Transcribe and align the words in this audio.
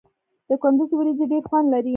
د 0.47 0.49
کندز 0.61 0.89
وریجې 0.97 1.25
ډیر 1.31 1.43
خوند 1.49 1.67
لري. 1.73 1.89